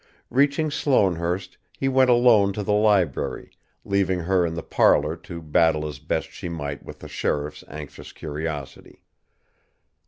[0.31, 3.51] Reaching Sloanehurst, he went alone to the library,
[3.85, 8.11] leaving her in the parlour to battle as best she might with the sheriff's anxious
[8.11, 9.03] curiosity.